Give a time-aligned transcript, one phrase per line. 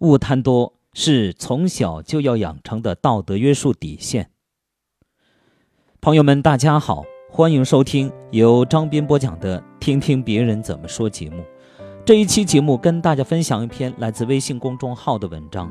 [0.00, 4.30] 勿贪多是从小就要养成的道德约束底线。
[6.00, 11.44] 朋友们，大家好，欢迎收听由张斌播讲的《听听别人怎么说》节目。
[12.02, 15.70] 这一期节目跟大家分享一篇来自微信公众号的文章，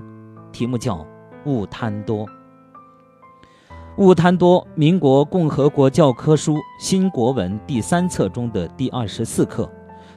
[0.52, 0.98] 题目叫
[1.46, 2.27] 《勿贪多》。
[3.98, 9.68] 勿贪多，民国共和国教科书新国文第三册中的第二十四课，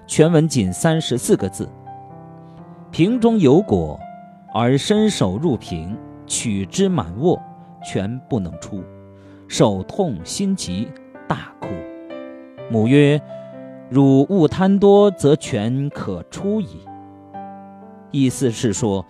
[0.07, 1.67] 全文仅三十四个字。
[2.93, 3.99] 瓶中有果，
[4.53, 7.41] 而伸手入瓶，取之满握，
[7.83, 8.85] 全不能出，
[9.49, 10.87] 手痛心急，
[11.27, 11.69] 大哭。
[12.71, 13.19] 母曰
[13.89, 16.81] ：“汝勿贪多，则全可出矣。”
[18.13, 19.03] 意思是说，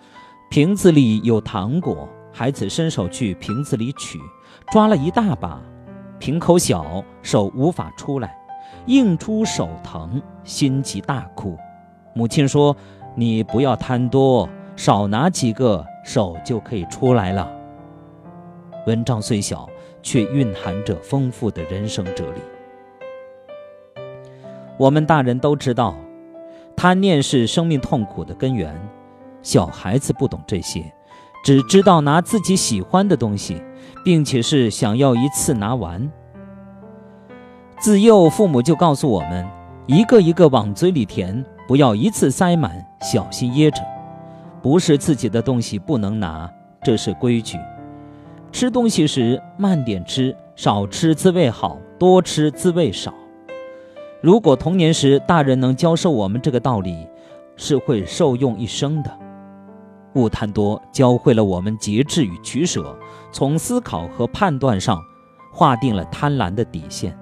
[0.49, 4.17] 瓶子里有糖果，孩子伸手去瓶子里取，
[4.71, 5.61] 抓了一大把，
[6.19, 8.33] 瓶口小，手无法出来，
[8.85, 11.57] 硬出手疼，心急大哭。
[12.15, 12.73] 母亲说。
[13.15, 17.51] 你不要贪多，少拿几个，手就可以出来了。
[18.87, 19.69] 文章虽小，
[20.01, 22.41] 却蕴含着丰富的人生哲理。
[24.77, 25.95] 我们大人都知道，
[26.75, 28.75] 贪念是生命痛苦的根源。
[29.43, 30.91] 小孩子不懂这些，
[31.43, 33.61] 只知道拿自己喜欢的东西，
[34.03, 36.11] 并且是想要一次拿完。
[37.77, 39.47] 自幼父母就告诉我们，
[39.85, 41.45] 一个一个往嘴里填。
[41.67, 43.81] 不要一次塞满，小心噎着。
[44.61, 46.49] 不是自己的东西不能拿，
[46.81, 47.57] 这是规矩。
[48.51, 53.13] 吃东西时慢点吃，少吃滋味好，多吃滋味少。
[54.21, 57.07] 如果童年时大人能教授我们这个道理，
[57.57, 59.11] 是会受用一生的。
[60.13, 62.95] 勿贪多，教会了我们节制与取舍，
[63.31, 65.01] 从思考和判断上
[65.51, 67.17] 划定了贪婪的底线。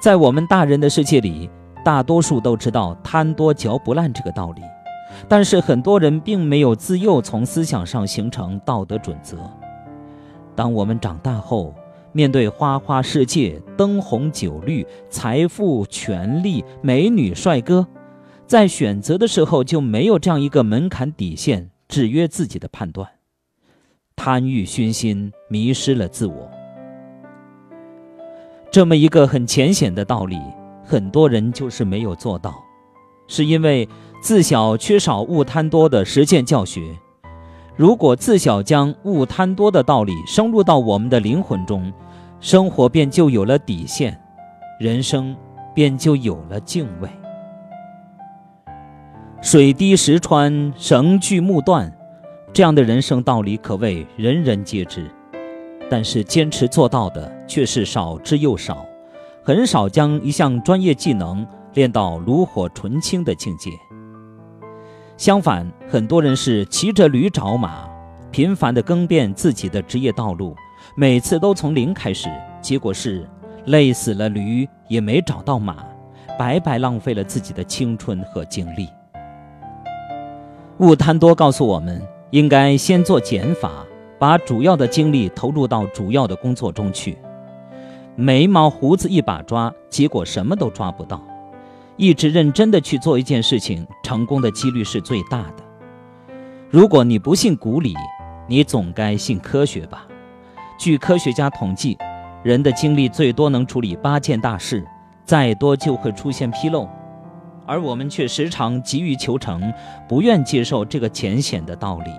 [0.00, 1.50] 在我们大人的世界里。
[1.84, 4.62] 大多数都知道贪多嚼不烂这个道理，
[5.28, 9.38] 但是很多人并没有自幼从思想上形成道德准则。
[10.56, 11.74] 当我们长大后，
[12.12, 17.86] 面对花花世界、灯红酒绿、财富、权力、美女、帅哥，
[18.46, 23.06] 在选择的时候就没有这样一个门槛底线制约自己的判断，
[24.16, 26.50] 贪欲熏心，迷失了自我。
[28.70, 30.38] 这么一个很浅显的道理。
[30.84, 32.54] 很多人就是没有做到，
[33.26, 33.88] 是因为
[34.20, 36.94] 自小缺少勿贪多的实践教学。
[37.76, 41.92] 如果自小将勿贪多的道理深入到我们的灵魂中，
[42.38, 44.20] 生活便就有了底线，
[44.78, 45.34] 人生
[45.74, 47.08] 便就有了敬畏。
[49.42, 51.92] 水滴石穿，绳锯木断，
[52.52, 55.10] 这样的人生道理可谓人人皆知，
[55.90, 58.86] 但是坚持做到的却是少之又少。
[59.46, 63.70] 很少将一项专业技能练到炉火纯青的境界。
[65.18, 67.86] 相反，很多人是骑着驴找马，
[68.30, 70.56] 频繁地更变自己的职业道路，
[70.96, 72.30] 每次都从零开始，
[72.62, 73.28] 结果是
[73.66, 75.76] 累死了驴，也没找到马，
[76.38, 78.88] 白白浪费了自己的青春和精力。
[80.78, 82.00] 勿贪多告诉我们，
[82.30, 83.84] 应该先做减法，
[84.18, 87.18] 把主要的精力投入到主要的工作中去。
[88.16, 91.20] 眉毛胡子一把抓，结果什么都抓不到。
[91.96, 95.64] 一直认真的去做一件事情，成功的几率是最大的。
[96.70, 97.94] 如果你不信古理，
[98.48, 100.06] 你总该信科学吧？
[100.78, 101.96] 据科学家统计，
[102.42, 104.84] 人的精力最多能处理八件大事，
[105.24, 106.88] 再多就会出现纰漏。
[107.66, 109.72] 而我们却时常急于求成，
[110.08, 112.10] 不愿接受这个浅显的道理。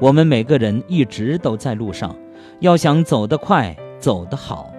[0.00, 2.14] 我们每个人一直都在路上，
[2.60, 3.76] 要想走得快。
[3.98, 4.70] 走得好，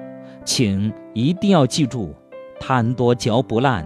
[0.45, 2.13] 请一定要记住：
[2.59, 3.85] 贪多嚼不烂，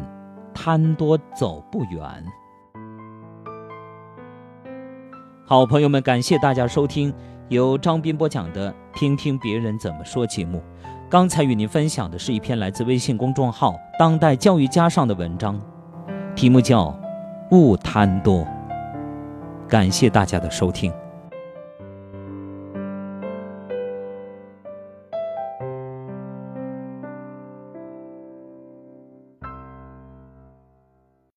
[0.54, 2.02] 贪多走不远。
[5.46, 7.14] 好朋友们，感谢大家收听
[7.50, 10.62] 由张斌播讲的《听听别人怎么说》节目。
[11.10, 15.60] 刚才与您分享的是一篇来自微信公众号“当代教育家”上的文章，
[16.36, 16.86] 题目叫
[17.52, 18.40] 《勿贪多》。
[19.68, 20.92] 感谢大家的收听。